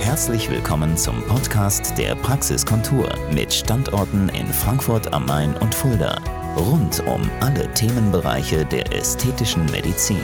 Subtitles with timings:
[0.00, 6.18] Herzlich willkommen zum Podcast der Praxiskontur mit Standorten in Frankfurt am Main und Fulda.
[6.56, 10.22] Rund um alle Themenbereiche der ästhetischen Medizin.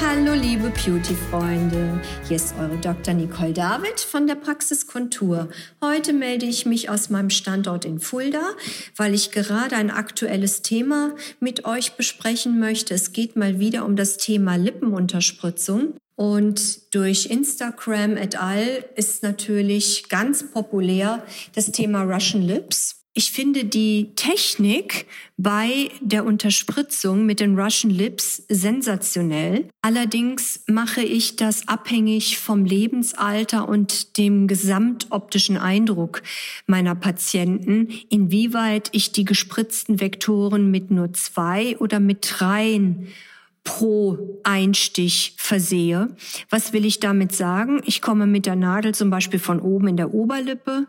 [0.00, 3.12] Hallo liebe Beauty-Freunde, hier ist eure Dr.
[3.14, 5.50] Nicole David von der Praxiskontur.
[5.82, 8.54] Heute melde ich mich aus meinem Standort in Fulda,
[8.96, 12.94] weil ich gerade ein aktuelles Thema mit euch besprechen möchte.
[12.94, 15.94] Es geht mal wieder um das Thema Lippenunterspritzung.
[16.18, 18.84] Und durch Instagram et al.
[18.96, 23.04] ist natürlich ganz populär das Thema Russian Lips.
[23.14, 29.68] Ich finde die Technik bei der Unterspritzung mit den Russian Lips sensationell.
[29.80, 36.22] Allerdings mache ich das abhängig vom Lebensalter und dem gesamtoptischen Eindruck
[36.66, 43.06] meiner Patienten, inwieweit ich die gespritzten Vektoren mit nur zwei oder mit dreien
[43.68, 46.08] pro Einstich versehe.
[46.48, 47.82] Was will ich damit sagen?
[47.84, 50.86] Ich komme mit der Nadel zum Beispiel von oben in der Oberlippe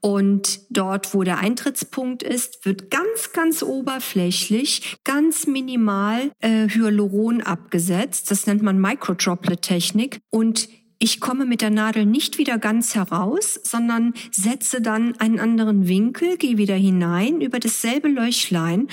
[0.00, 8.32] und dort, wo der Eintrittspunkt ist, wird ganz, ganz oberflächlich, ganz minimal äh, Hyaluron abgesetzt.
[8.32, 10.18] Das nennt man Microdroplet-Technik.
[10.30, 15.86] Und ich komme mit der Nadel nicht wieder ganz heraus, sondern setze dann einen anderen
[15.86, 18.88] Winkel, gehe wieder hinein über dasselbe Löchlein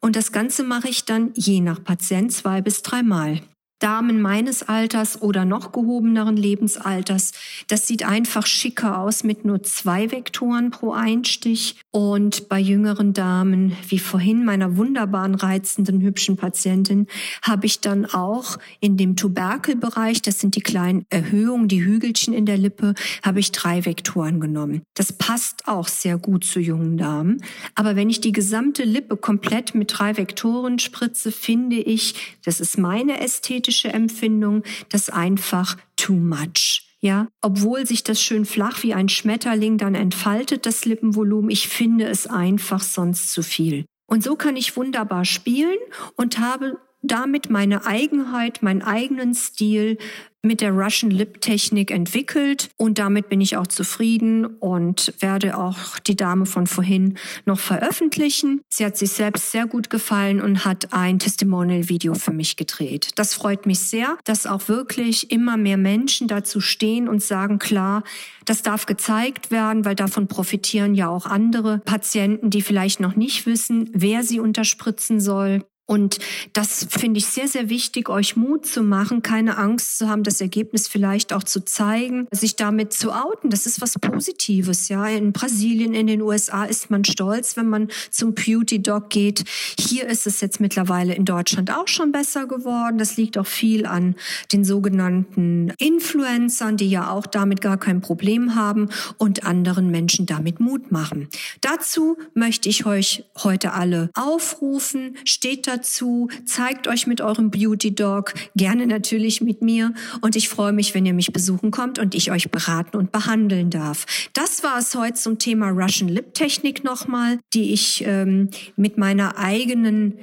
[0.00, 3.40] und das Ganze mache ich dann je nach Patient zwei bis dreimal.
[3.78, 7.32] Damen meines Alters oder noch gehobeneren Lebensalters.
[7.68, 11.78] Das sieht einfach schicker aus mit nur zwei Vektoren pro Einstich.
[11.96, 17.06] Und bei jüngeren Damen, wie vorhin meiner wunderbaren, reizenden, hübschen Patientin,
[17.40, 22.44] habe ich dann auch in dem Tuberkelbereich, das sind die kleinen Erhöhungen, die Hügelchen in
[22.44, 24.82] der Lippe, habe ich drei Vektoren genommen.
[24.92, 27.42] Das passt auch sehr gut zu jungen Damen.
[27.74, 32.76] Aber wenn ich die gesamte Lippe komplett mit drei Vektoren spritze, finde ich, das ist
[32.76, 36.75] meine ästhetische Empfindung, das einfach too much.
[37.06, 42.06] Ja, obwohl sich das schön flach wie ein Schmetterling dann entfaltet, das Lippenvolumen, ich finde
[42.06, 43.84] es einfach sonst zu viel.
[44.06, 45.78] Und so kann ich wunderbar spielen
[46.16, 49.98] und habe damit meine Eigenheit, meinen eigenen Stil
[50.46, 55.98] mit der Russian Lip Technik entwickelt und damit bin ich auch zufrieden und werde auch
[55.98, 58.60] die Dame von vorhin noch veröffentlichen.
[58.68, 63.10] Sie hat sich selbst sehr gut gefallen und hat ein Testimonial Video für mich gedreht.
[63.16, 68.02] Das freut mich sehr, dass auch wirklich immer mehr Menschen dazu stehen und sagen, klar,
[68.44, 73.46] das darf gezeigt werden, weil davon profitieren ja auch andere Patienten, die vielleicht noch nicht
[73.46, 75.64] wissen, wer sie unterspritzen soll.
[75.86, 76.18] Und
[76.52, 80.40] das finde ich sehr, sehr wichtig, euch Mut zu machen, keine Angst zu haben, das
[80.40, 83.50] Ergebnis vielleicht auch zu zeigen, sich damit zu outen.
[83.50, 85.06] Das ist was Positives, ja.
[85.06, 89.44] In Brasilien, in den USA ist man stolz, wenn man zum Beauty Dog geht.
[89.78, 92.98] Hier ist es jetzt mittlerweile in Deutschland auch schon besser geworden.
[92.98, 94.16] Das liegt auch viel an
[94.52, 98.88] den sogenannten Influencern, die ja auch damit gar kein Problem haben
[99.18, 101.28] und anderen Menschen damit Mut machen.
[101.60, 105.16] Dazu möchte ich euch heute alle aufrufen.
[105.24, 110.48] Steht da dazu, zeigt euch mit eurem Beauty Dog, gerne natürlich mit mir und ich
[110.48, 114.06] freue mich, wenn ihr mich besuchen kommt und ich euch beraten und behandeln darf.
[114.32, 119.38] Das war es heute zum Thema Russian Lip Technik nochmal, die ich ähm, mit meiner
[119.38, 120.14] eigenen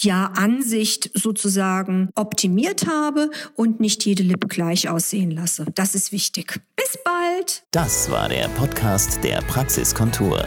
[0.00, 5.64] ja, Ansicht sozusagen optimiert habe und nicht jede Lippe gleich aussehen lasse.
[5.74, 6.60] Das ist wichtig.
[6.76, 7.62] Bis bald!
[7.70, 10.46] Das war der Podcast der Praxiskontur.